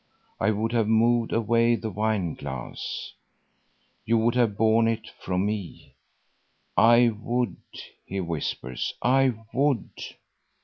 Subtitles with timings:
[0.39, 3.13] I would have moved away the wineglass.
[4.03, 5.93] You would have borne it from me."
[6.75, 7.57] "I would,"
[8.03, 9.91] he whispers, "I would."